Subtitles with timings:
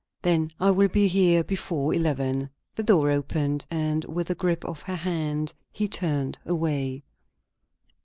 [0.23, 4.81] "Then I will be here before eleven." The door opened, and with a grip of
[4.81, 7.01] her hand he turned away.